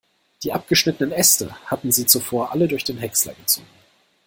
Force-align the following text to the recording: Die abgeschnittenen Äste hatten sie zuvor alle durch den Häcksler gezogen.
Die 0.41 0.51
abgeschnittenen 0.51 1.11
Äste 1.11 1.55
hatten 1.67 1.91
sie 1.91 2.07
zuvor 2.07 2.51
alle 2.53 2.67
durch 2.67 2.83
den 2.83 2.97
Häcksler 2.97 3.35
gezogen. 3.35 3.67